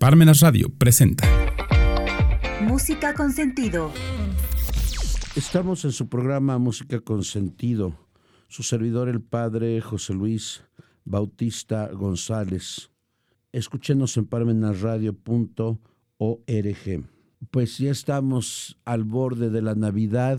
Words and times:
Parmenas 0.00 0.38
Radio 0.38 0.68
presenta 0.78 1.26
Música 2.62 3.14
con 3.14 3.32
sentido. 3.32 3.90
Estamos 5.34 5.84
en 5.84 5.90
su 5.90 6.08
programa 6.08 6.56
Música 6.58 7.00
con 7.00 7.24
sentido. 7.24 7.98
Su 8.46 8.62
servidor, 8.62 9.08
el 9.08 9.20
padre 9.20 9.80
José 9.80 10.14
Luis 10.14 10.62
Bautista 11.04 11.88
González. 11.88 12.92
Escúchenos 13.50 14.16
en 14.16 14.26
parmenasradio.org. 14.26 17.04
Pues 17.50 17.78
ya 17.78 17.90
estamos 17.90 18.78
al 18.84 19.02
borde 19.02 19.50
de 19.50 19.62
la 19.62 19.74
Navidad. 19.74 20.38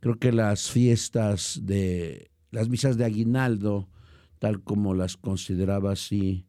Creo 0.00 0.18
que 0.18 0.32
las 0.32 0.72
fiestas 0.72 1.60
de 1.62 2.32
las 2.50 2.68
misas 2.68 2.96
de 2.96 3.04
aguinaldo, 3.04 3.88
tal 4.40 4.60
como 4.64 4.92
las 4.92 5.16
consideraba 5.16 5.92
así 5.92 6.48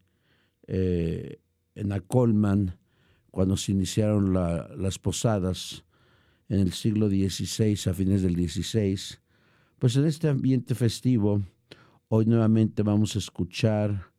eh, 0.66 1.41
en 1.75 1.91
Acolman, 1.91 2.77
cuando 3.31 3.57
se 3.57 3.71
iniciaron 3.71 4.33
las 4.33 4.99
posadas 4.99 5.84
en 6.48 6.59
el 6.59 6.73
siglo 6.73 7.09
XVI, 7.09 7.89
a 7.89 7.94
fines 7.94 8.21
del 8.21 8.35
XVI, 8.35 8.99
pues 9.77 9.95
en 9.95 10.05
este 10.05 10.27
ambiente 10.27 10.75
festivo, 10.75 11.41
hoy 12.08 12.25
nuevamente 12.25 12.84
vamos 12.84 13.16
a 13.16 13.20
escuchar 13.20 14.11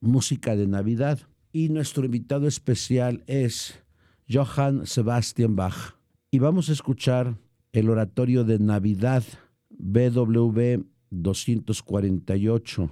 música 0.00 0.54
de 0.54 0.66
Navidad. 0.66 1.20
Y 1.50 1.70
nuestro 1.70 2.04
invitado 2.04 2.46
especial 2.46 3.24
es 3.26 3.82
Johann 4.30 4.86
Sebastian 4.86 5.56
Bach. 5.56 5.96
Y 6.30 6.38
vamos 6.38 6.68
a 6.68 6.72
escuchar 6.72 7.38
el 7.72 7.88
oratorio 7.88 8.44
de 8.44 8.58
Navidad 8.58 9.24
BWV 9.70 10.84
248, 11.10 12.90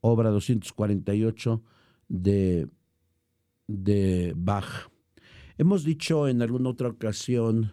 obra 0.00 0.30
248 0.30 1.62
de, 2.22 2.68
de 3.66 4.32
Bach. 4.36 4.88
Hemos 5.58 5.84
dicho 5.84 6.28
en 6.28 6.42
alguna 6.42 6.70
otra 6.70 6.88
ocasión 6.88 7.72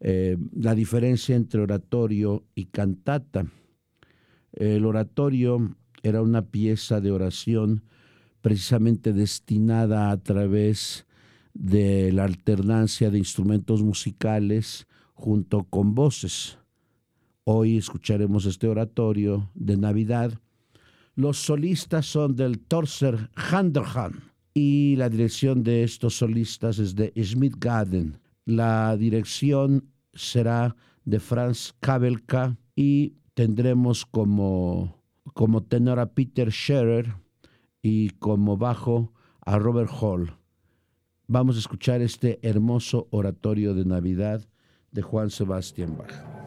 eh, 0.00 0.36
la 0.52 0.74
diferencia 0.74 1.34
entre 1.36 1.60
oratorio 1.60 2.44
y 2.54 2.66
cantata. 2.66 3.46
El 4.52 4.84
oratorio 4.84 5.76
era 6.02 6.22
una 6.22 6.42
pieza 6.42 7.00
de 7.00 7.10
oración 7.10 7.84
precisamente 8.40 9.12
destinada 9.12 10.10
a 10.10 10.22
través 10.22 11.06
de 11.54 12.12
la 12.12 12.24
alternancia 12.24 13.10
de 13.10 13.18
instrumentos 13.18 13.82
musicales 13.82 14.86
junto 15.14 15.64
con 15.64 15.94
voces. 15.94 16.58
Hoy 17.44 17.78
escucharemos 17.78 18.46
este 18.46 18.68
oratorio 18.68 19.50
de 19.54 19.76
Navidad. 19.76 20.40
Los 21.16 21.38
solistas 21.38 22.06
son 22.06 22.34
del 22.34 22.58
Torser 22.58 23.30
Handerhan 23.36 24.32
y 24.52 24.96
la 24.96 25.08
dirección 25.08 25.62
de 25.62 25.84
estos 25.84 26.16
solistas 26.16 26.80
es 26.80 26.96
de 26.96 27.12
Schmidt 27.16 27.54
Gaden. 27.58 28.18
La 28.46 28.96
dirección 28.96 29.90
será 30.12 30.74
de 31.04 31.20
Franz 31.20 31.72
Kabelka 31.78 32.56
y 32.74 33.14
tendremos 33.34 34.06
como, 34.06 35.02
como 35.34 35.62
tenor 35.62 36.00
a 36.00 36.12
Peter 36.14 36.50
Scherer 36.50 37.14
y 37.80 38.10
como 38.10 38.56
bajo 38.56 39.12
a 39.40 39.58
Robert 39.58 39.90
Hall. 40.00 40.36
Vamos 41.28 41.56
a 41.56 41.60
escuchar 41.60 42.02
este 42.02 42.40
hermoso 42.42 43.06
oratorio 43.10 43.72
de 43.74 43.84
Navidad 43.84 44.48
de 44.90 45.02
Juan 45.02 45.30
Sebastián 45.30 45.96
Bach. 45.96 46.43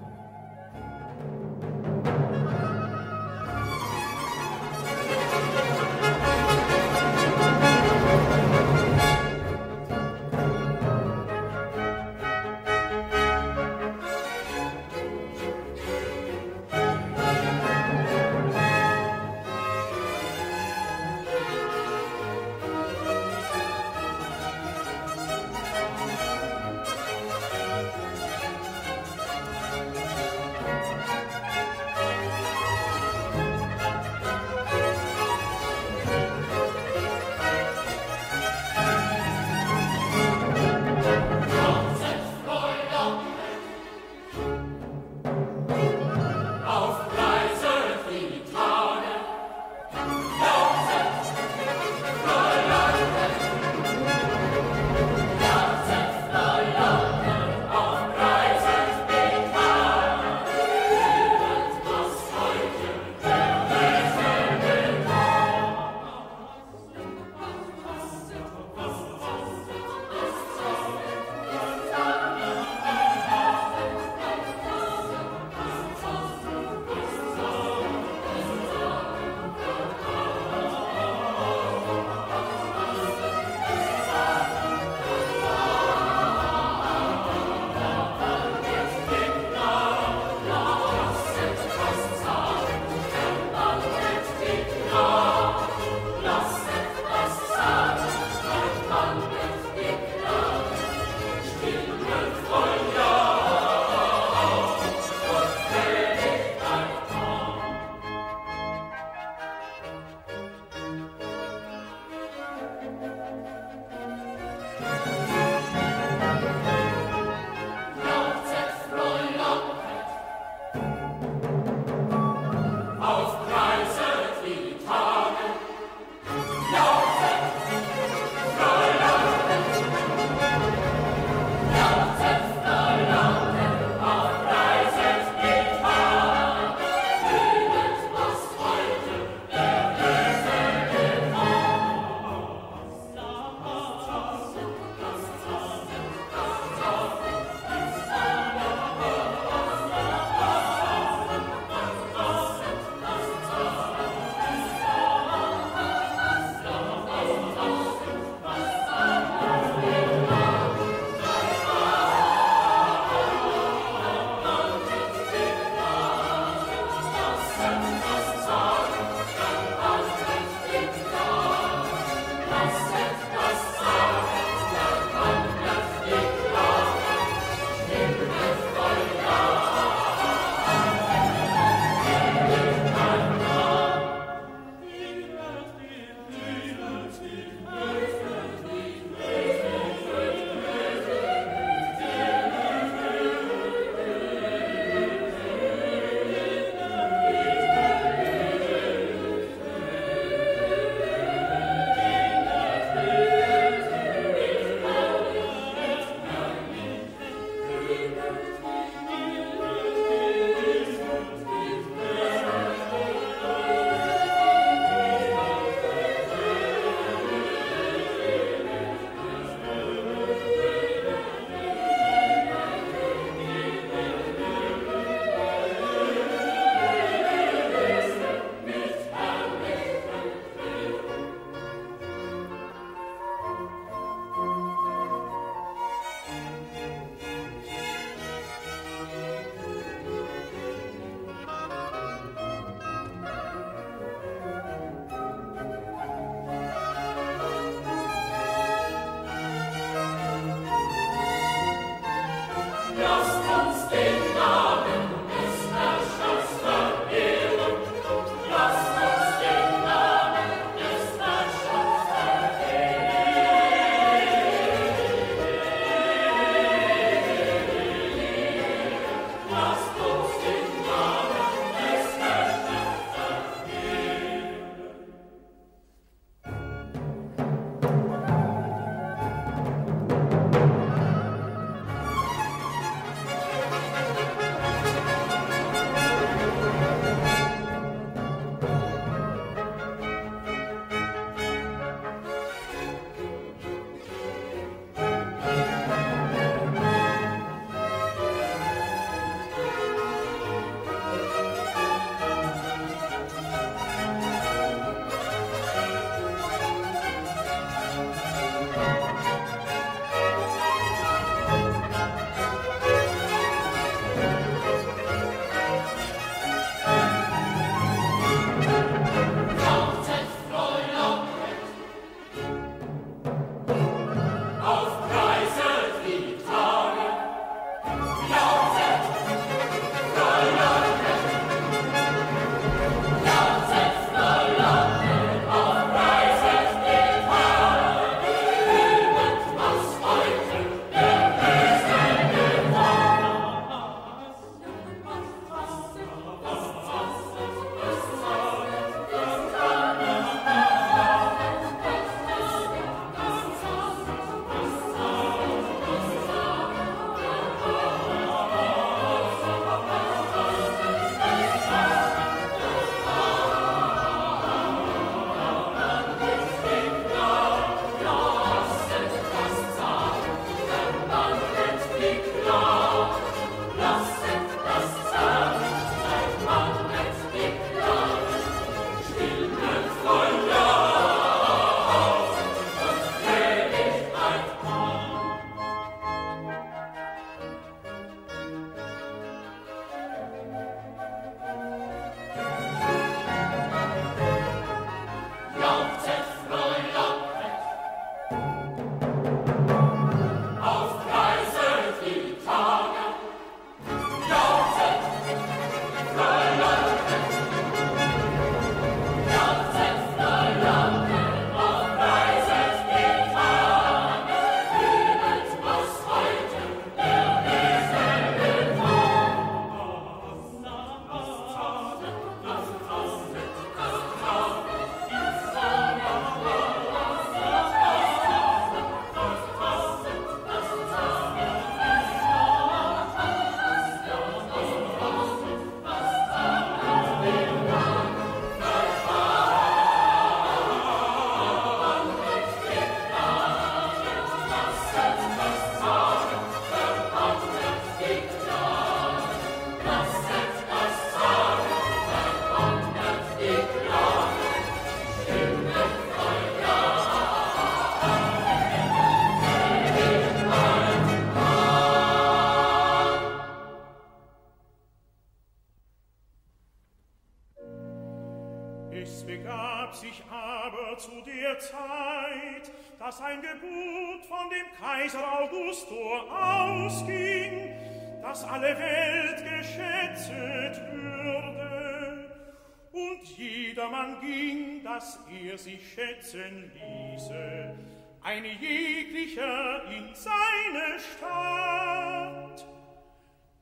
sich 485.58 485.94
schätzen 485.94 486.72
ließe, 486.74 487.76
ein 488.22 488.46
jeglicher 488.46 489.84
in 489.86 490.14
seine 490.14 491.00
Stadt. 491.00 492.66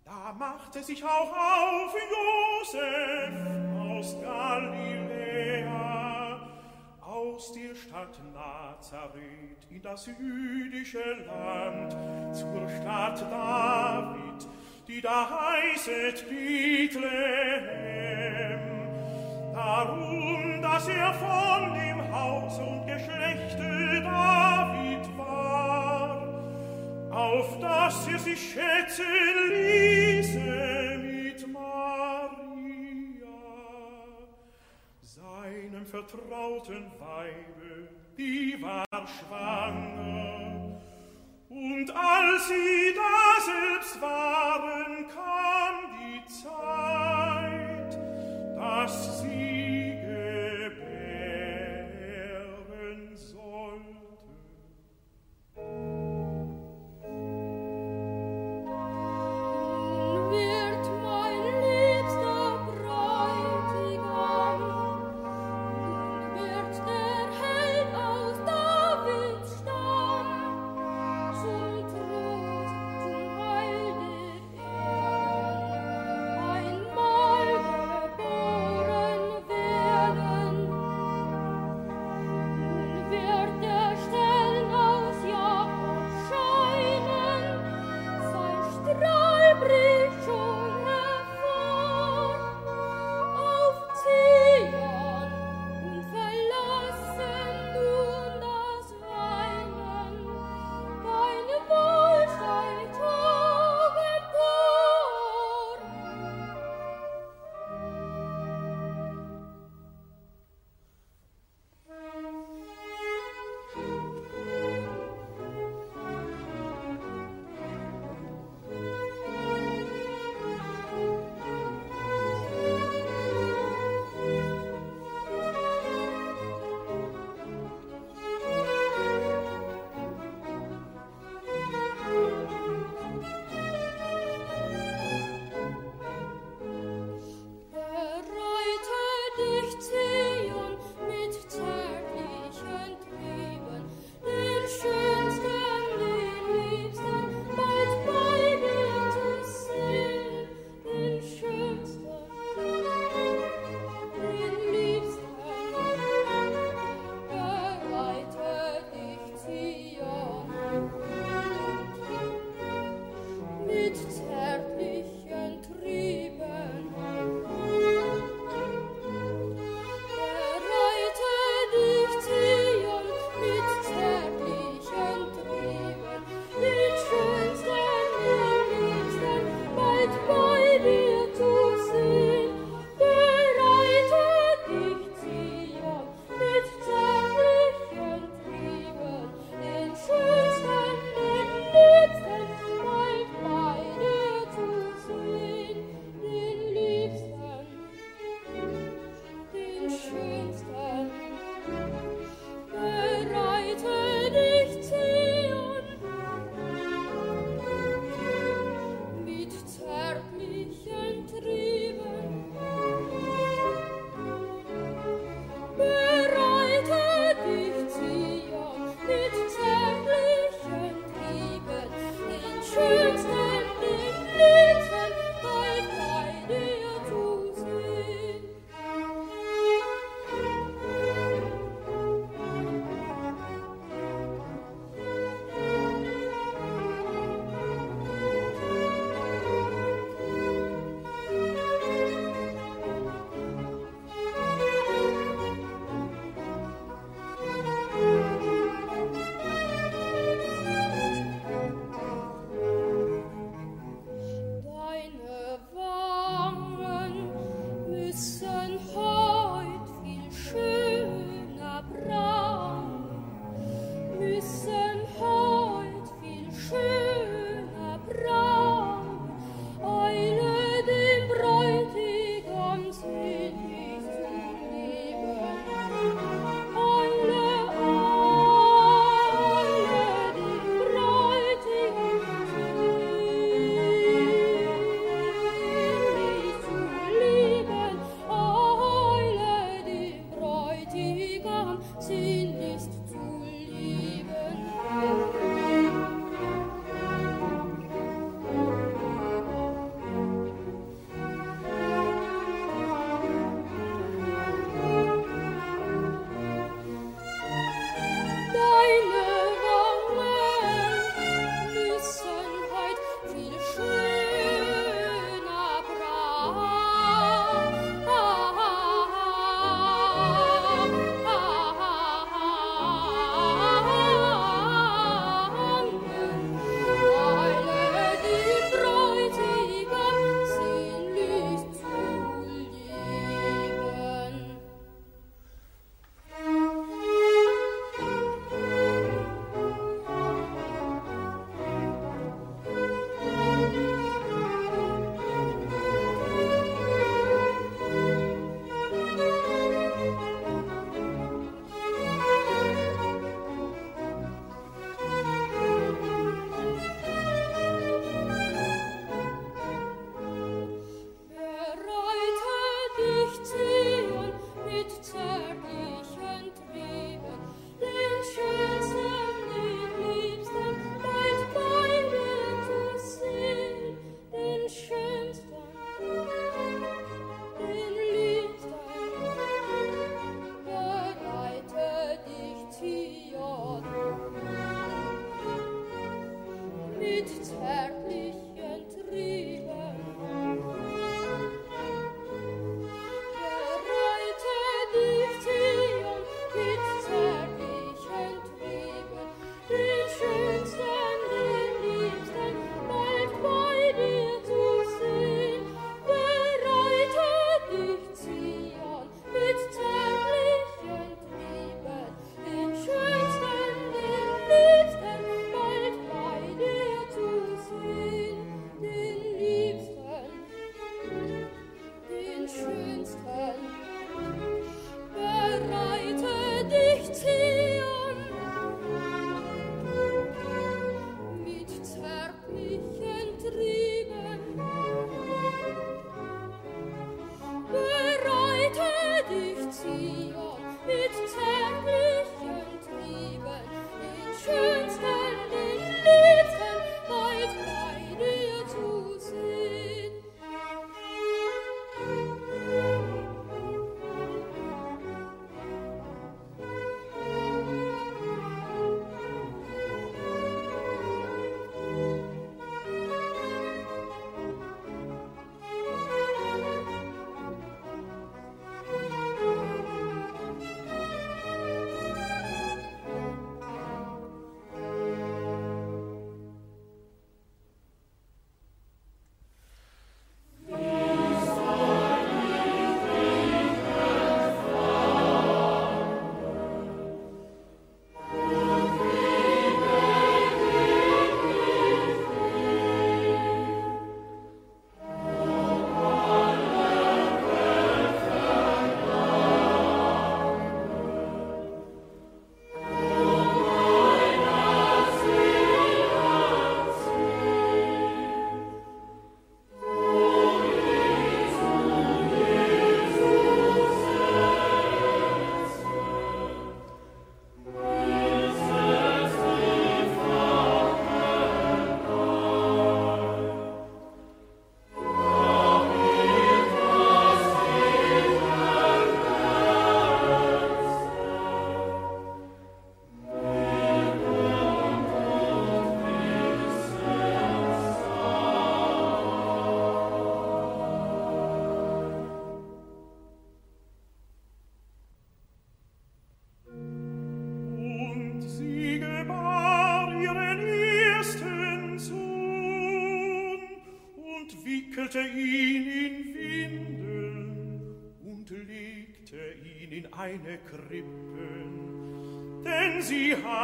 Da 0.04 0.34
machte 0.34 0.84
sich 0.84 1.04
auch 1.04 1.32
auf 1.32 1.96
Josef 2.12 3.32
aus 3.80 4.22
Galiläa, 4.22 5.70
aus 7.02 7.54
der 7.54 7.76
Stadt 7.76 8.20
Nazareth 8.34 9.66
in 9.70 9.82
das 9.82 10.08
jüdische 10.08 11.14
Land, 11.26 11.96
zur 12.36 12.70
Stadt 12.70 13.22
David, 13.22 14.48
die 14.88 15.02
da 15.02 15.30
heißet 15.30 16.30
Bethlehem. 16.30 17.06
Darum 19.54 20.05
was 20.76 20.88
er 20.90 21.14
von 21.14 21.74
dem 21.74 22.12
Haus 22.12 22.60
und 22.60 22.86
Geschlechte 22.86 24.02
David 24.04 25.18
war, 25.18 26.22
auf 27.12 27.60
dass 27.62 28.08
er 28.10 28.20
sich 28.20 28.54
schätzen 28.54 29.06
ließe 29.52 31.00
mit 31.02 31.48
Maria, 31.54 31.78
seinem 35.02 35.86
vertrauten 35.86 36.92
Weibe, 37.00 37.88
die 38.18 38.62
war 38.62 38.86
schwanger, 38.92 40.78
und 41.50 41.90
als 41.90 42.48
sie 42.50 42.94
daselbst 43.00 44.02
waren, 44.02 45.08
kam 45.08 45.76
die 46.02 46.22
Zeit, 46.26 47.98
dass 48.58 49.22
sie 49.22 49.55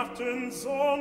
Weihnachten 0.01 0.51
so 0.51 1.00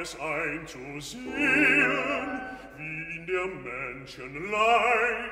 es 0.00 0.18
einzusehen, 0.18 1.20
wie 2.76 3.16
in 3.16 3.26
der 3.26 3.46
Menschen 3.46 4.50
Leid 4.50 5.29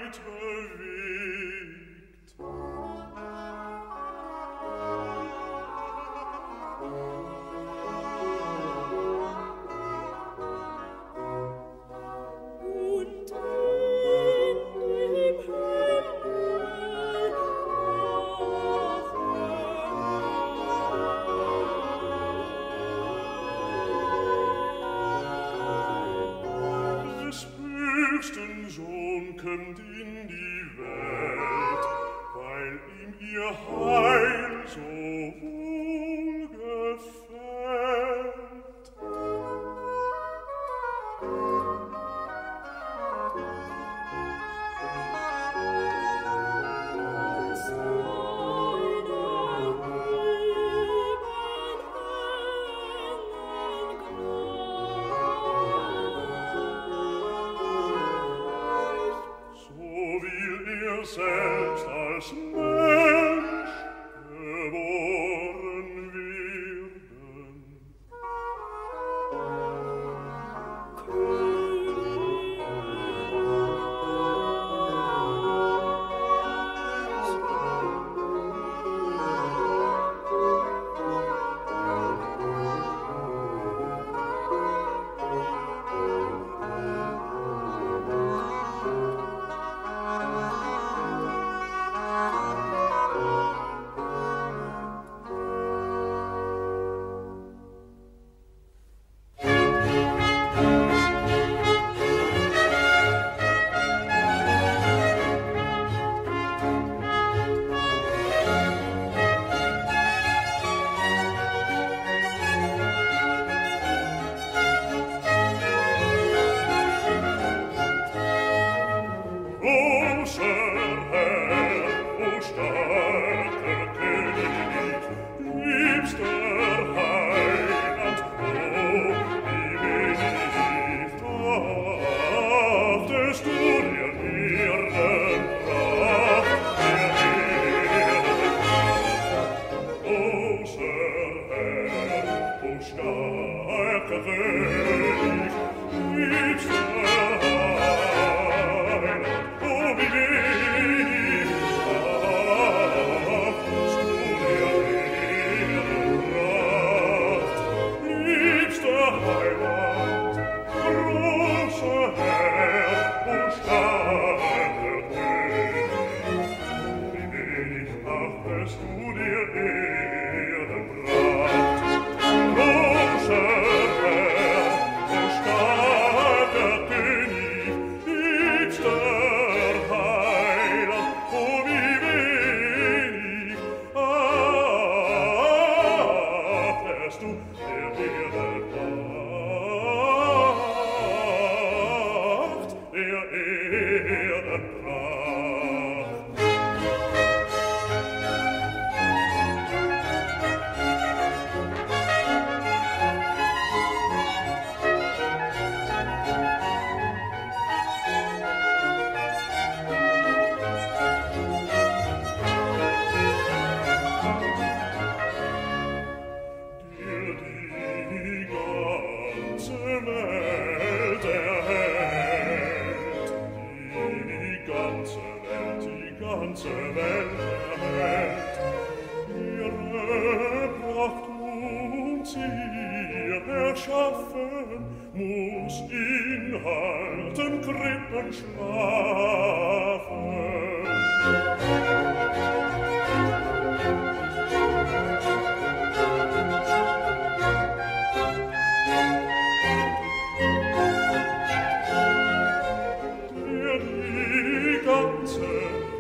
ganze, 254.99 255.41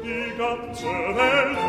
die 0.02 0.36
ganze 0.36 0.86
Welt 0.86 1.67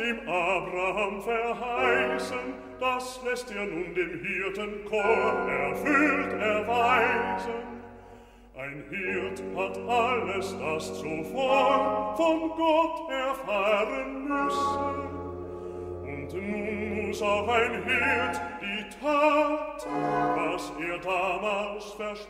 dem 0.00 0.28
Abraham 0.28 1.20
verheißen, 1.22 2.54
das 2.78 3.20
lässt 3.24 3.50
er 3.50 3.66
nun 3.66 3.94
dem 3.94 4.20
Hirtenchor 4.24 5.48
erfüllt 5.48 6.32
erweisen. 6.40 7.70
Ein 8.56 8.84
Hirt 8.90 9.42
hat 9.56 9.78
alles, 9.88 10.56
das 10.58 11.00
zuvor 11.00 12.14
von 12.16 12.50
Gott 12.56 13.10
erfahren 13.10 14.28
müssen. 14.28 15.20
Und 16.02 16.32
nun 16.34 17.06
muss 17.06 17.22
auch 17.22 17.48
ein 17.48 17.82
Hirt 17.84 18.40
die 18.60 18.84
Tat, 19.02 19.86
was 20.36 20.72
er 20.80 20.98
damals 20.98 21.92
versprochen 21.92 22.29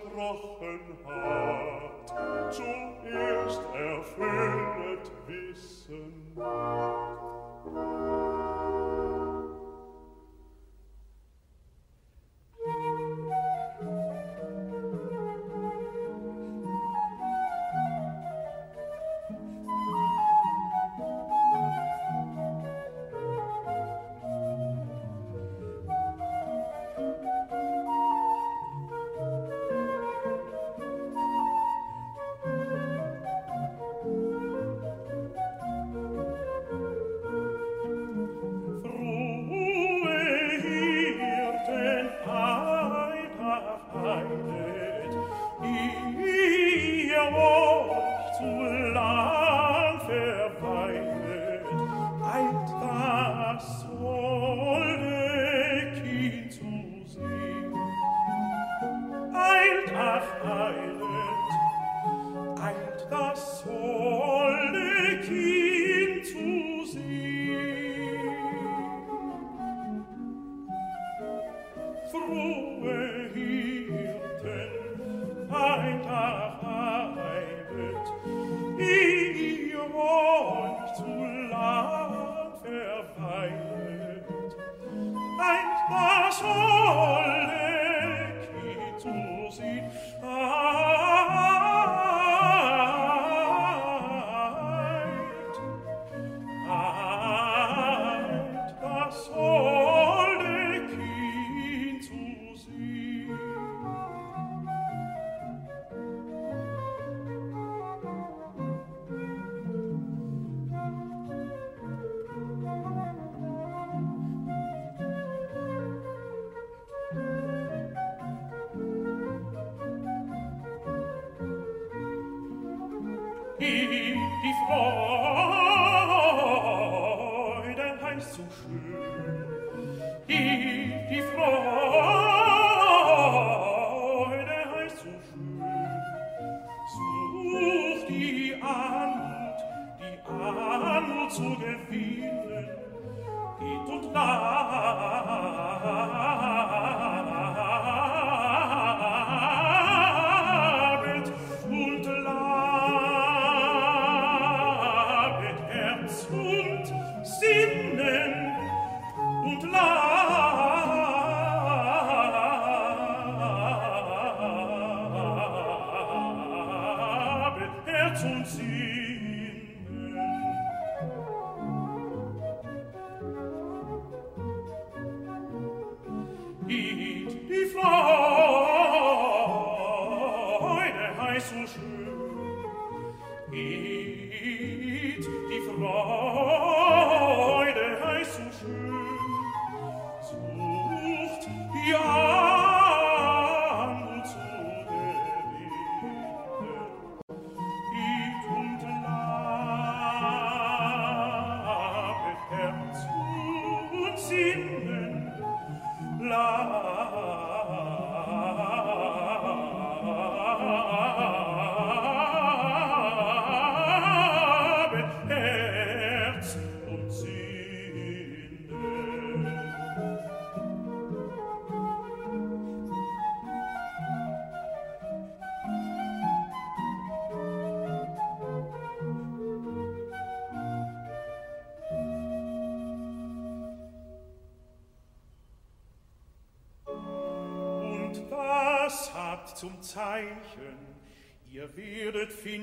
he 176.71 177.10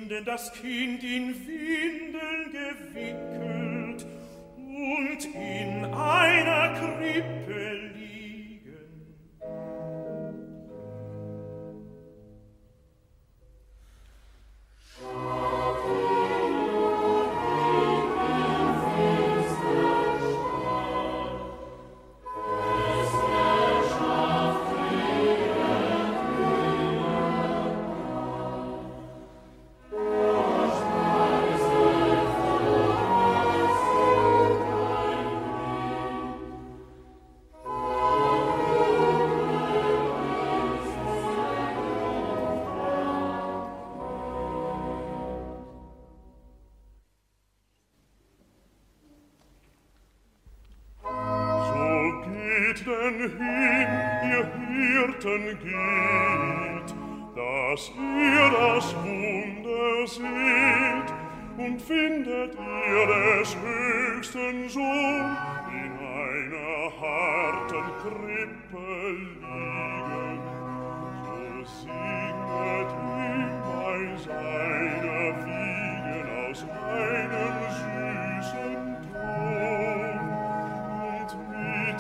finden 0.07 0.25
das 0.25 0.53
Kind 0.53 1.03
in 1.03 1.35
Wien. 1.47 1.56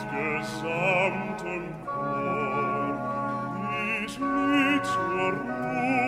gesamtem 0.05 1.73
Chor, 1.85 2.93
dies 3.71 4.17
Lied 4.17 4.85
zur 4.85 5.31
Ruhe, 5.33 6.06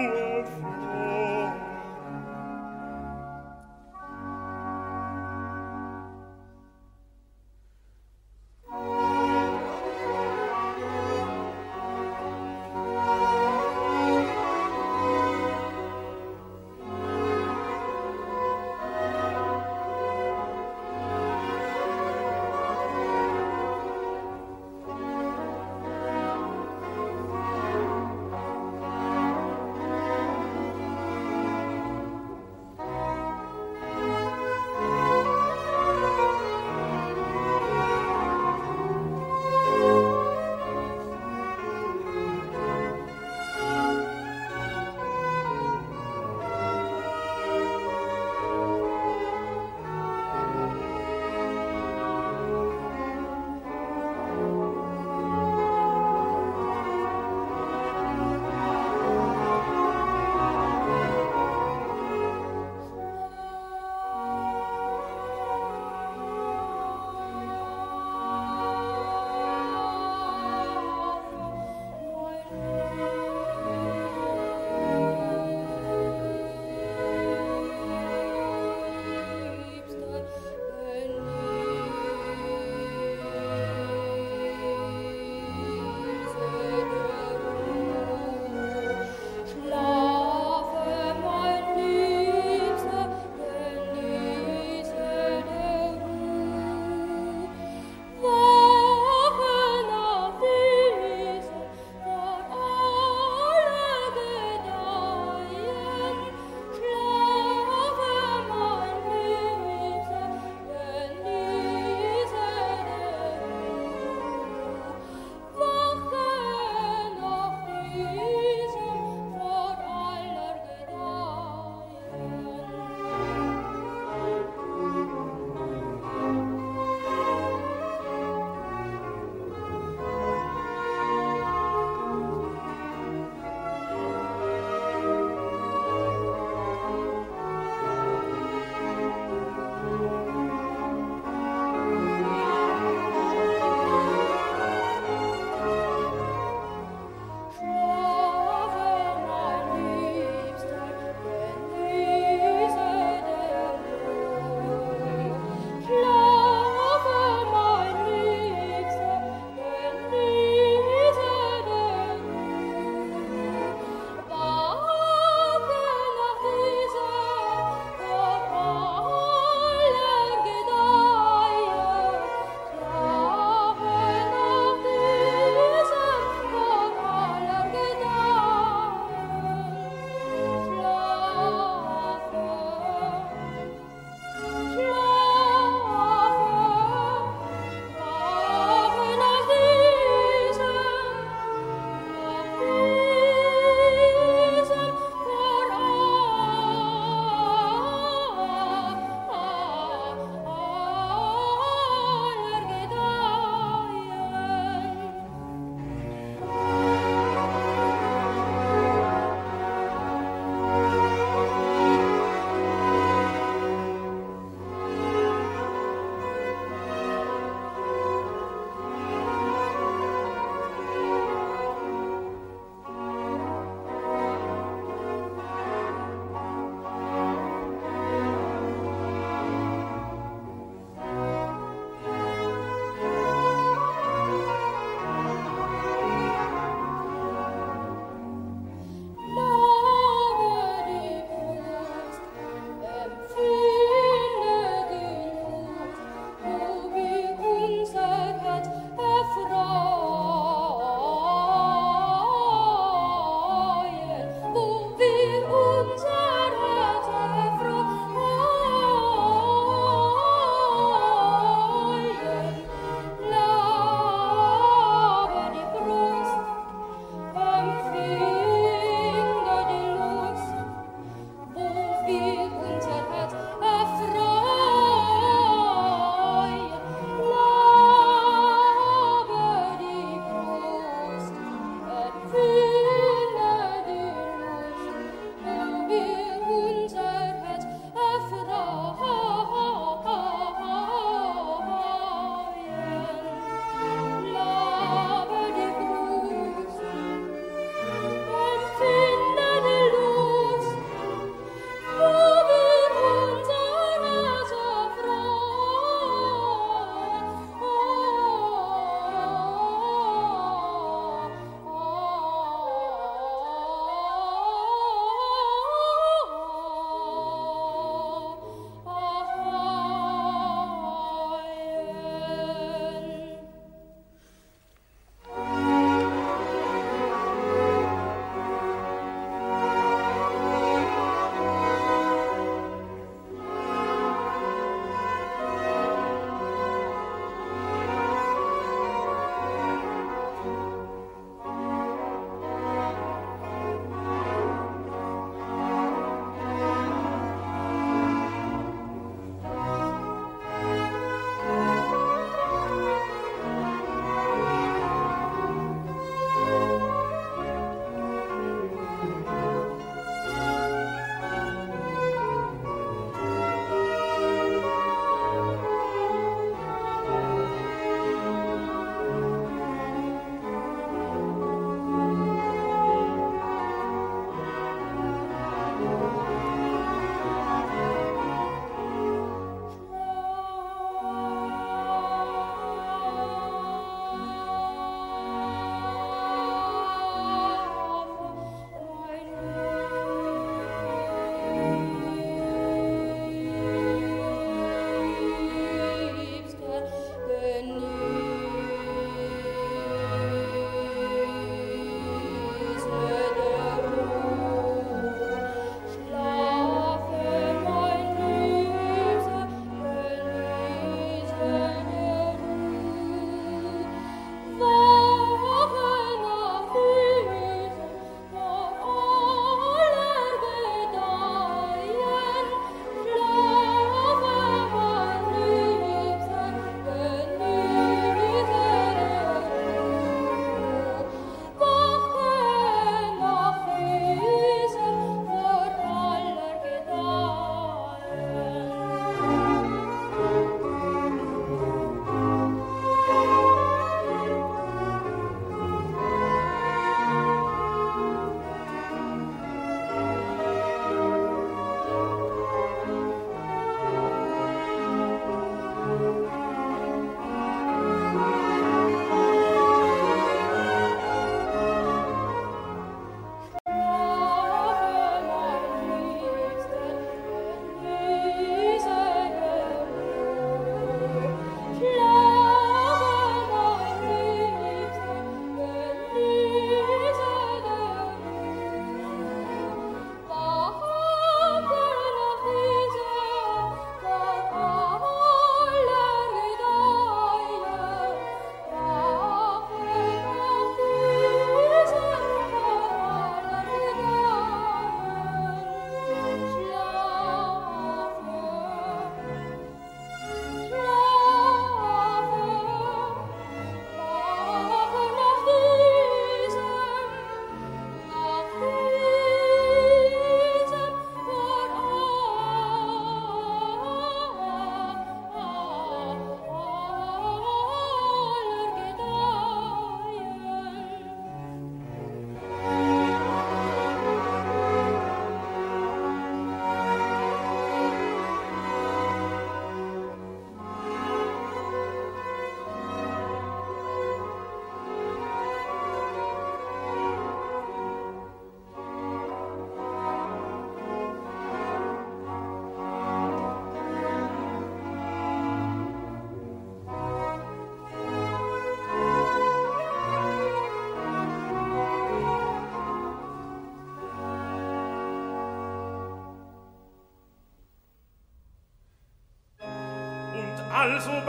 son 561.00 561.22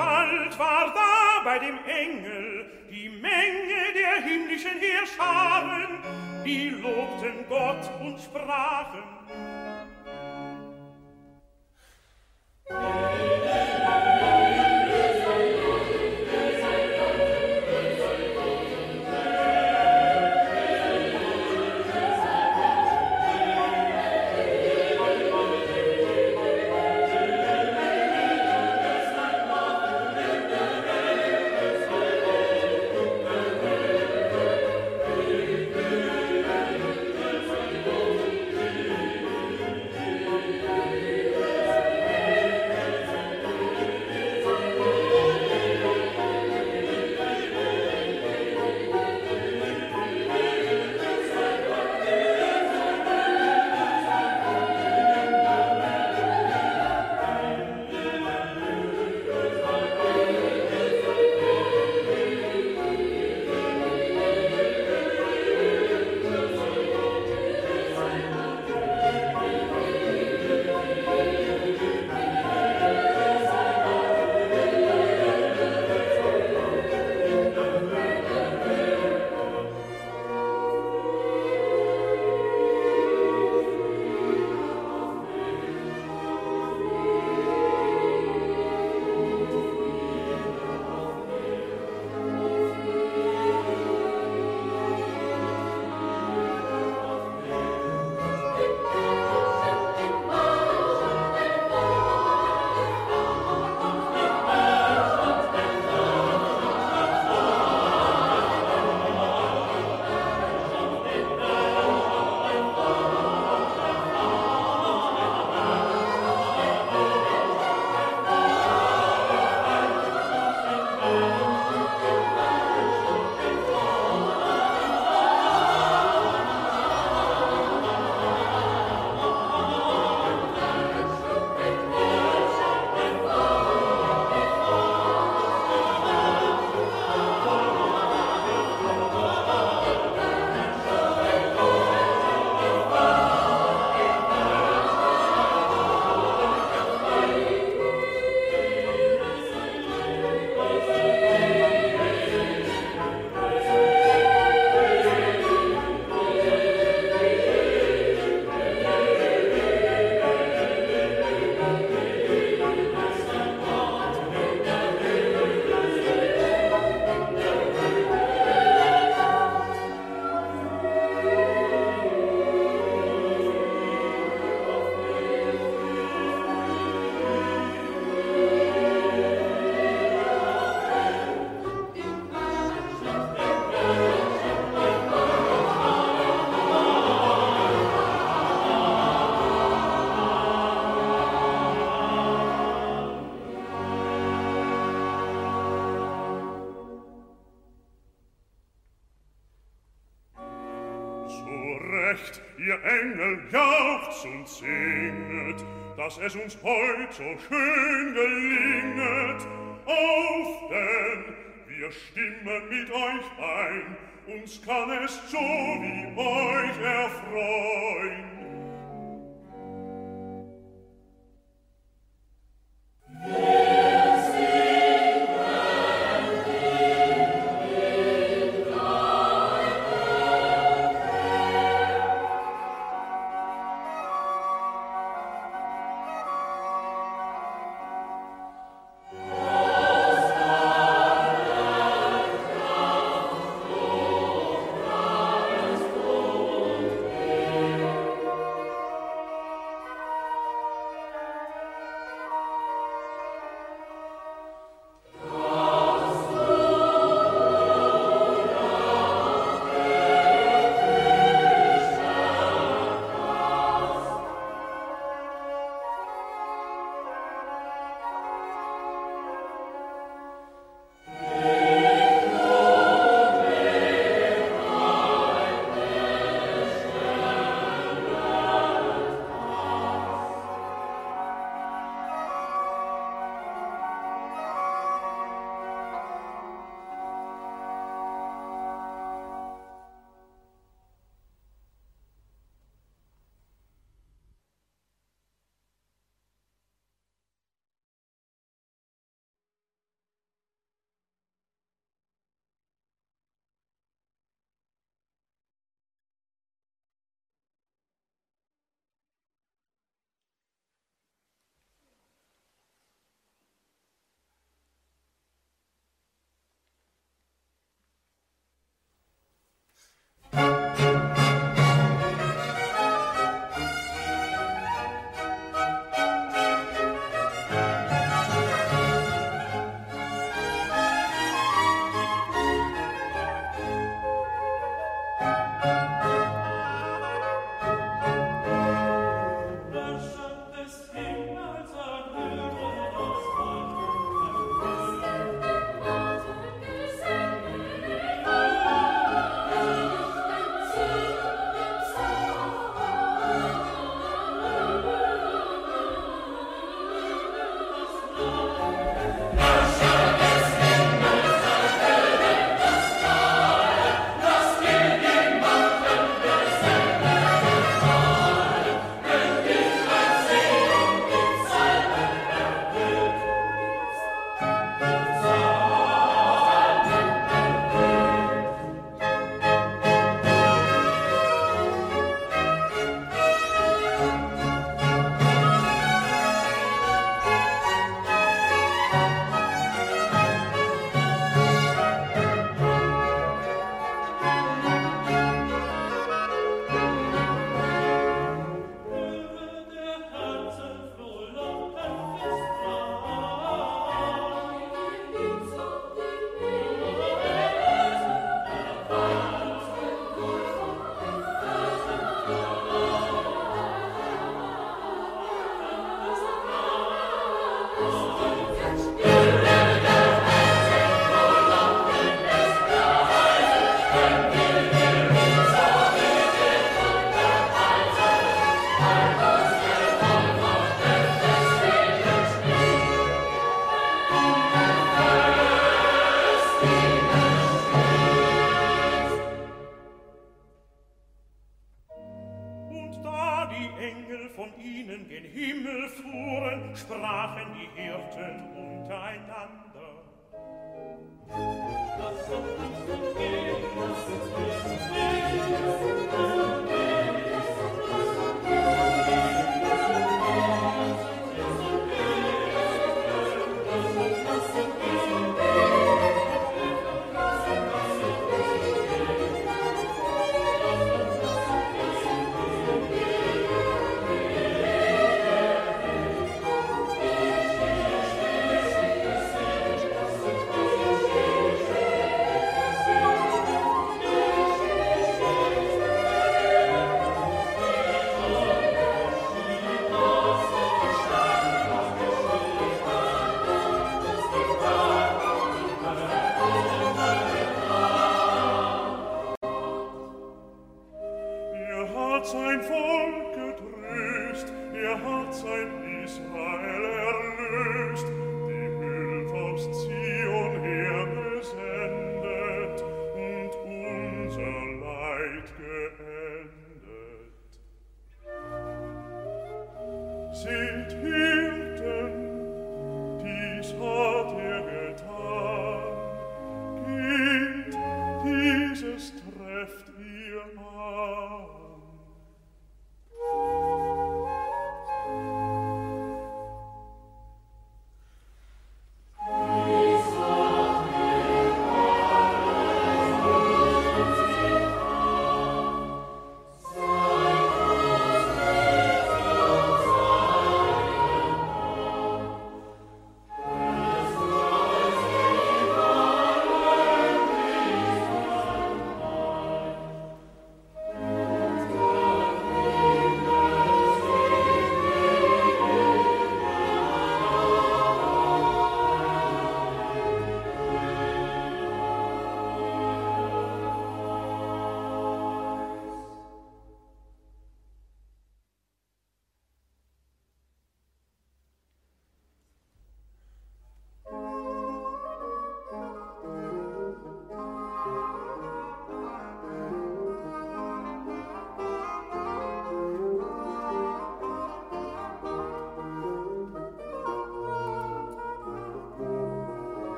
das 204.21 204.27
uns 204.27 204.59
singet, 204.59 205.65
dass 205.97 206.19
es 206.19 206.35
uns 206.35 206.59
heut 206.63 207.13
so 207.13 207.23
schön 207.49 208.15
gelinget. 208.15 209.47
Auf 209.87 210.69
denn, 210.69 211.25
wir 211.67 211.91
stimmen 211.91 212.69
mit 212.69 212.91
euch 212.91 213.25
ein, 213.39 213.97
uns 214.27 214.61
kann 214.63 214.91
es 215.05 215.15
so 215.31 215.39
wie 215.39 216.19
euch 216.19 216.81
erfreuen. 216.83 218.40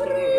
understand. 0.00 0.33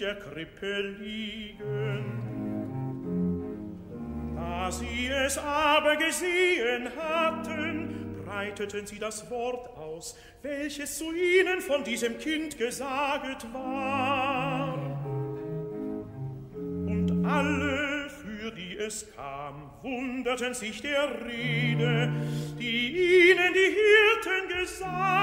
Der 0.00 0.14
Krippe 0.14 0.96
liegen. 0.98 2.04
Da 4.34 4.72
sie 4.72 5.08
es 5.08 5.36
aber 5.36 5.96
gesehen 5.96 6.88
hatten, 6.96 8.22
breiteten 8.24 8.86
sie 8.86 8.98
das 8.98 9.30
Wort 9.30 9.76
aus, 9.76 10.16
welches 10.42 10.96
zu 10.96 11.12
ihnen 11.12 11.60
von 11.60 11.84
diesem 11.84 12.18
Kind 12.18 12.56
gesaget 12.56 13.46
war. 13.52 14.74
Und 16.54 17.26
alle, 17.26 18.08
für 18.08 18.50
die 18.52 18.78
es 18.78 19.06
kam, 19.14 19.70
wunderten 19.82 20.54
sich 20.54 20.80
der 20.80 21.08
Rede, 21.26 22.10
die 22.58 23.30
ihnen 23.30 23.52
die 23.52 23.74
Hirten 23.76 24.58
gesaget 24.60 25.19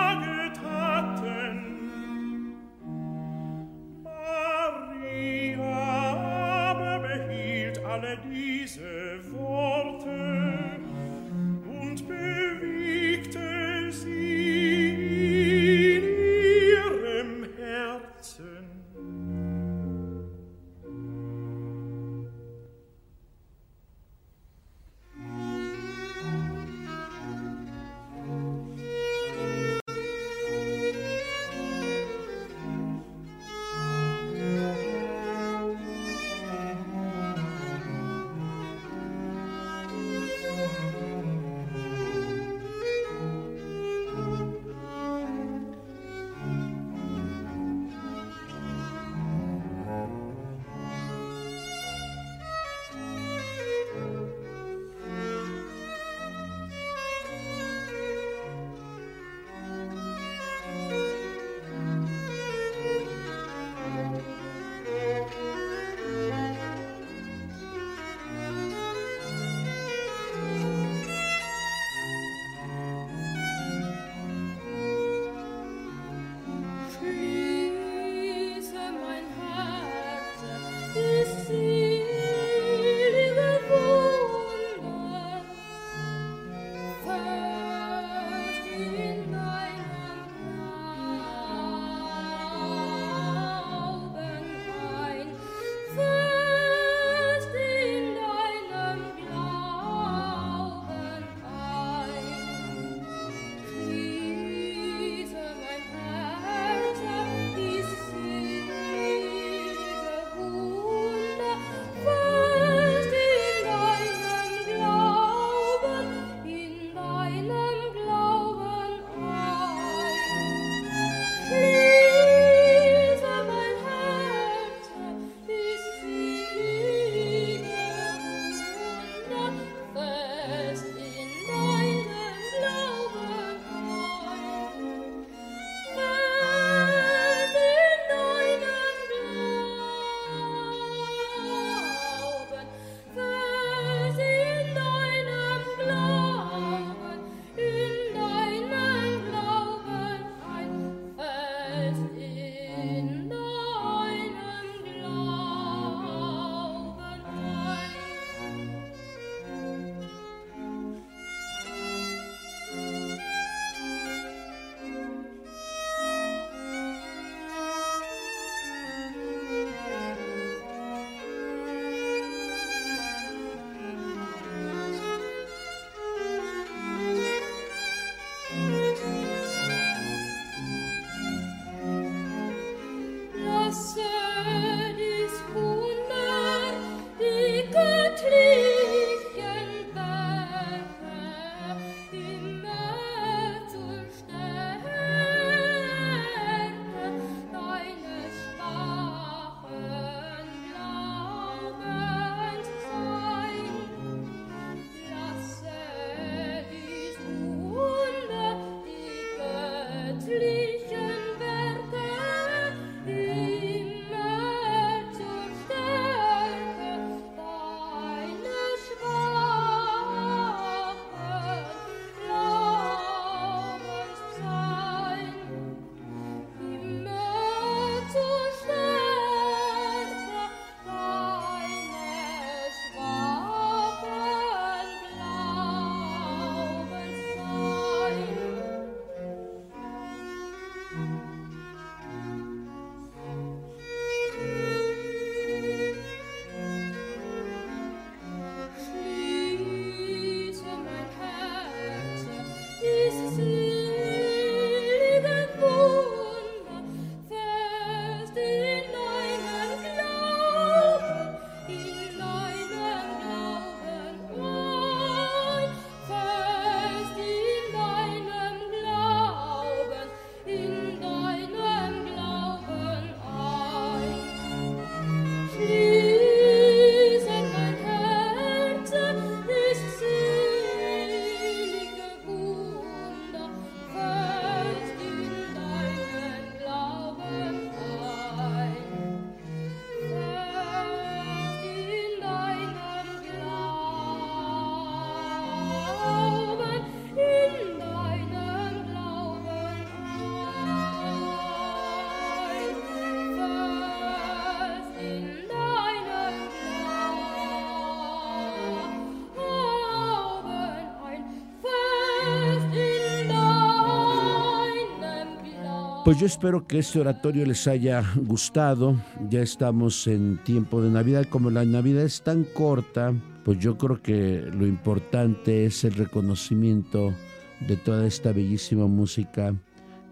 Pues 316.08 316.20
yo 316.20 316.26
espero 316.26 316.66
que 316.66 316.80
este 316.80 317.02
oratorio 317.02 317.46
les 317.46 317.68
haya 317.68 318.02
gustado. 318.16 318.96
Ya 319.30 319.42
estamos 319.42 320.08
en 320.08 320.38
tiempo 320.38 320.82
de 320.82 320.90
Navidad. 320.90 321.26
Como 321.26 321.50
la 321.50 321.66
Navidad 321.66 322.04
es 322.04 322.22
tan 322.22 322.46
corta, 322.46 323.14
pues 323.44 323.60
yo 323.60 323.78
creo 323.78 324.02
que 324.02 324.42
lo 324.54 324.66
importante 324.66 325.66
es 325.66 325.84
el 325.84 325.96
reconocimiento 325.96 327.14
de 327.60 327.76
toda 327.76 328.08
esta 328.08 328.32
bellísima 328.32 328.88
música 328.88 329.54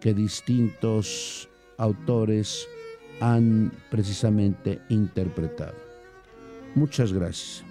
que 0.02 0.14
distintos 0.14 1.48
autores 1.78 2.68
han 3.22 3.72
precisamente 3.90 4.82
interpretado. 4.90 5.78
Muchas 6.76 7.14
gracias. 7.14 7.64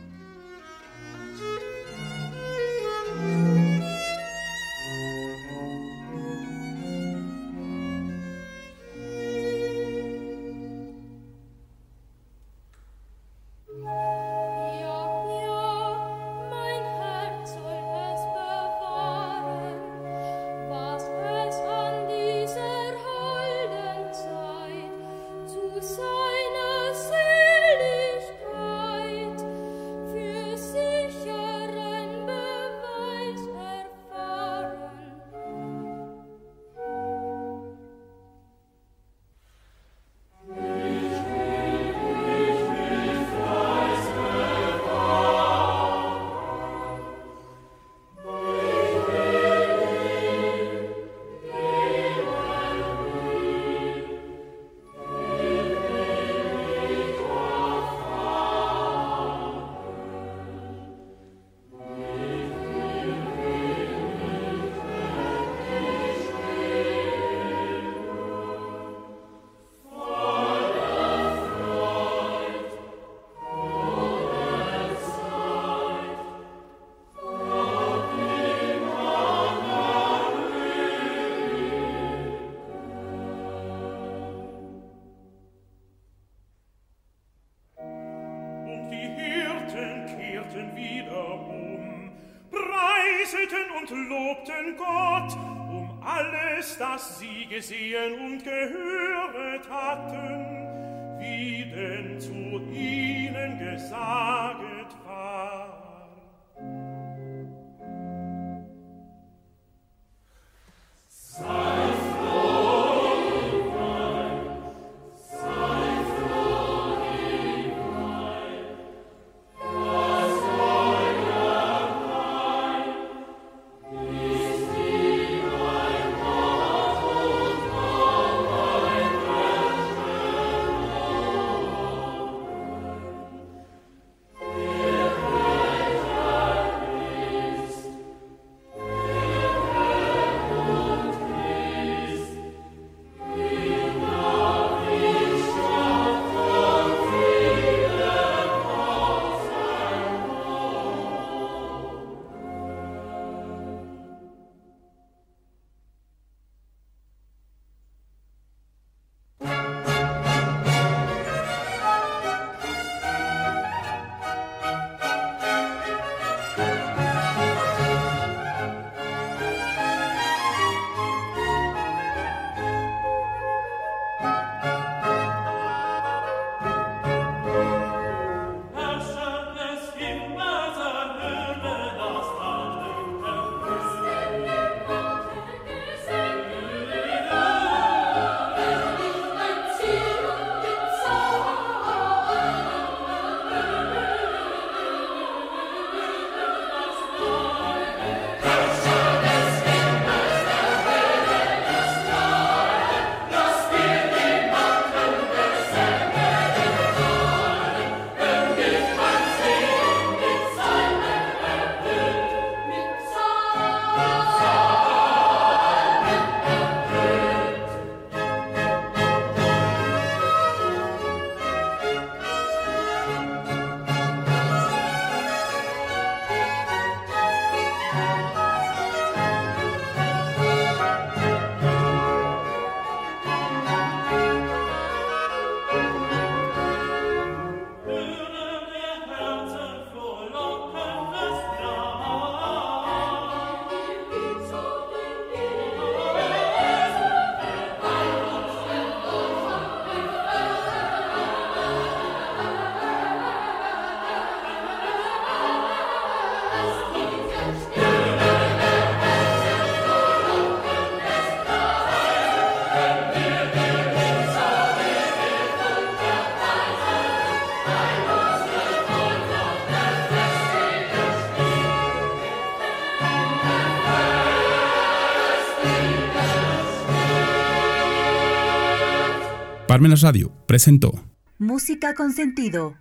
Parmenas 279.74 280.02
Radio 280.02 280.30
presentó 280.46 280.92
Música 281.36 281.94
con 281.94 282.12
sentido. 282.12 282.76